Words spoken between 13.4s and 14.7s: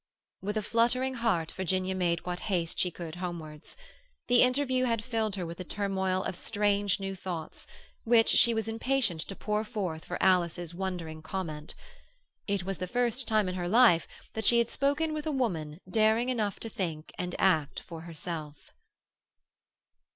in her life that she